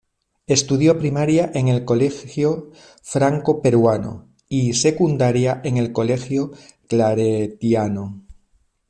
[0.47, 2.71] Estudió primaria en el Colegio
[3.03, 6.53] Franco-Peruano y secundaria en el Colegio
[6.87, 8.23] Claretiano.